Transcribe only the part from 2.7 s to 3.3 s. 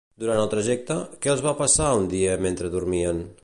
dormien?